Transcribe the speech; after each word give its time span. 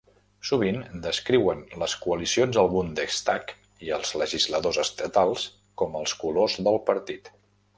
Sovint, 0.49 0.77
descriuen 1.01 1.59
les 1.81 1.93
coalicions 2.05 2.57
al 2.61 2.71
Bundestag 2.71 3.53
i 3.89 3.93
els 3.99 4.15
legisladors 4.23 4.81
estatals 4.85 5.45
amb 5.89 6.01
els 6.01 6.17
colors 6.25 6.61
del 6.71 6.81
partit. 6.91 7.35